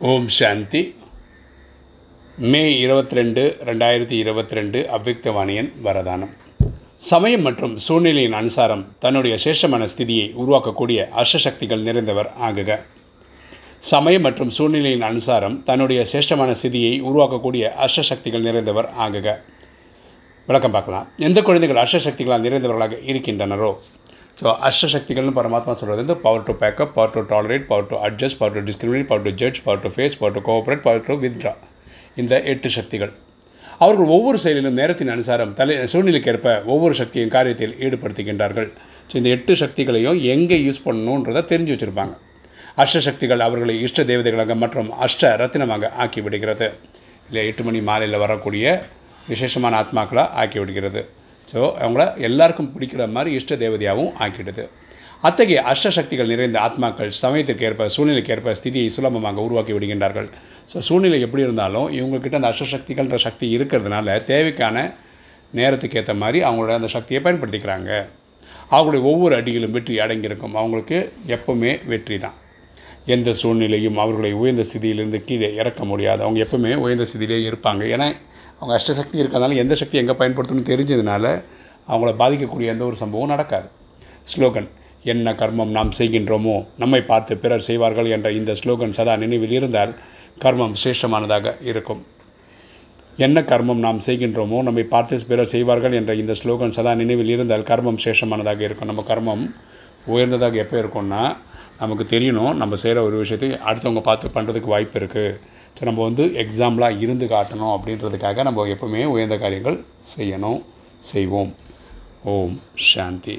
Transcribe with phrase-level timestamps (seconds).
[0.00, 0.94] ஓம் சாந்தி.
[2.36, 6.28] மே இருபத்தி ரெண்டு ரெண்டாயிரத்தி இருபத்தி ரெண்டு அவ்விக்தவாணியன் வரதானம்.
[6.98, 12.80] சமயம் மற்றும் சூழ்நிலையின் அனுசாரம் தன்னுடைய சேஷமான ஸ்திதியை உருவாக்கக்கூடிய அஷ்டசக்திகள் நிறைந்தவர் ஆகுக.
[13.78, 19.36] சமயம் மற்றும் சூழ்நிலையின் அனுசாரம் தன்னுடைய சேஷ்டமான ஸ்திதியை உருவாக்கக்கூடிய அஷ்டசக்திகள் நிறைந்தவர் ஆகுக.
[20.46, 21.08] விளக்கம் பார்க்கலாம்.
[21.16, 23.74] எந்த குழந்தைகள் அஷ்டசக்திகளால் நிறைந்தவர்களாக இருக்கின்றனரோ
[24.40, 28.54] ஸோ அஷ்டசக்திகள்னு பரமாத்மா சொல்கிறது வந்து power to pack up power to tolerate power to adjust power
[28.56, 31.52] to discriminate power to judge power to face power to cooperate power to withdraw
[32.22, 33.12] இந்த எட்டு சக்திகள்.
[33.84, 38.70] அவர்கள் ஒவ்வொரு செயலிலும் நேரத்தின் அனுசாரம் தலை சூழ்நிலைக்கேற்ப ஒவ்வொரு சக்தியும் காரியத்தில் ஈடுபடுத்துகின்றார்கள்.
[39.10, 42.14] ஸோ இந்த எட்டு சக்திகளையும் எங்கே யூஸ் பண்ணணுன்றதை தெரிஞ்சு வச்சுருப்பாங்க.
[42.82, 46.66] அஷ்டசக்திகள் அவர்களை இஷ்ட தேவதைகளாக மற்றும் அஷ்ட ரத்தினமாக ஆக்கி விடுகிறது.
[47.28, 48.66] இல்லை எட்டு மணி மாலையில் வரக்கூடிய
[49.32, 51.00] விசேஷமான ஆத்மாக்களாக ஆக்கி விடுகிறது.
[51.52, 54.64] ஸோ அவங்கள எல்லாருக்கும் பிடிக்கிற மாதிரி இஷ்ட தேவதையாகவும் ஆக்கிடுது
[55.28, 60.28] அத்தகைய அஷ்டசக்திகள் நிறைந்த ஆத்மாக்கள் சமயத்திற்கு ஏற்ப சூழ்நிலைக்கு ஏற்ப ஸ்திதியை சுலபமாக உருவாக்கி விடுகின்றார்கள்.
[60.72, 64.76] ஸோ சூழ்நிலை எப்படி இருந்தாலும் இவங்கக்கிட்ட அந்த அஷ்டசக்திகள்ன்ற சக்தி இருக்கிறதுனால தேவைக்கான
[65.58, 67.90] நேரத்துக்கு ஏற்ற மாதிரி அவங்களோட அந்த சக்தியை பயன்படுத்திக்கிறாங்க.
[68.72, 70.54] அவங்களுடைய ஒவ்வொரு அடியிலும் வெற்றி அடங்கியிருக்கும்.
[70.60, 70.98] அவங்களுக்கு
[71.36, 72.36] எப்பவுமே வெற்றி தான்.
[73.14, 76.20] எந்த சூழ்நிலையும் அவர்களை உயர்ந்த ஸ்திதியிலிருந்து கீழே இறக்க முடியாது.
[76.26, 77.82] அவங்க எப்பவுமே உயர்ந்த ஸ்திதியிலே இருப்பாங்க.
[77.94, 78.08] ஏன்னா
[78.58, 81.24] அவங்க அஷ்டசக்தி இருக்கிறதுனால எந்த சக்தி எங்கே பயன்படுத்தணும்னு தெரிஞ்சதுனால
[81.92, 83.68] அவங்கள பாதிக்கக்கூடிய எந்த ஒரு சம்பவம் நடக்காது.
[84.32, 84.68] ஸ்லோகன்
[85.12, 89.92] என்ன கர்மம் நாம் செய்கின்றோமோ நம்மை பார்த்து பிறர் செய்வார்கள் என்ற இந்த ஸ்லோகன் சதா நினைவில் இருந்தால்
[90.44, 92.02] கர்மம் சிரேஷ்டமானதாக இருக்கும்.
[93.26, 98.02] என்ன கர்மம் நாம் செய்கின்றோமோ நம்மை பார்த்து பிறர் செய்வார்கள் என்ற இந்த ஸ்லோகன் சதா நினைவில் இருந்தால் கர்மம்
[98.04, 98.90] சேஷமானதாக இருக்கும்.
[98.90, 99.44] நம்ம கர்மம்
[100.08, 101.22] உயர்ந்ததாக எப்போ இருக்கும்னா
[101.78, 105.36] நமக்கு தெரியணும் நம்ம செய்கிற ஒரு விஷயத்தை அடுத்தவங்க பார்த்து பண்ணுறதுக்கு வாய்ப்பு இருக்குது
[105.76, 109.84] ஸோ நம்ம வந்து எக்ஸாம்பிளாக இருந்து காட்டணும் அப்படின்றதுக்காக நம்ம எப்பவுமே உயர்ந்த காரியங்கள்
[110.16, 110.60] செய்யணும்.
[111.00, 111.54] செய்வோம்.
[112.24, 113.38] ஓம் சாந்தி.